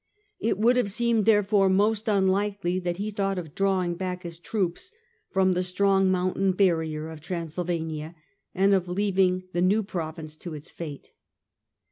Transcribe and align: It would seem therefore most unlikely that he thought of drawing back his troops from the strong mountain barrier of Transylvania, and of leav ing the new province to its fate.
It 0.39 0.57
would 0.57 0.89
seem 0.89 1.25
therefore 1.25 1.69
most 1.69 2.07
unlikely 2.07 2.79
that 2.79 2.97
he 2.97 3.11
thought 3.11 3.37
of 3.37 3.53
drawing 3.53 3.93
back 3.93 4.23
his 4.23 4.39
troops 4.39 4.91
from 5.29 5.51
the 5.51 5.61
strong 5.61 6.09
mountain 6.09 6.53
barrier 6.53 7.07
of 7.07 7.21
Transylvania, 7.21 8.15
and 8.55 8.73
of 8.73 8.87
leav 8.87 9.19
ing 9.19 9.43
the 9.53 9.61
new 9.61 9.83
province 9.83 10.35
to 10.37 10.55
its 10.55 10.71
fate. 10.71 11.11